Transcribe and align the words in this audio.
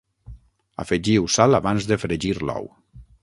Afegiu 0.83 1.29
sal 1.35 1.59
abans 1.59 1.91
de 1.91 1.99
fregir 2.05 2.35
l'ou. 2.49 2.69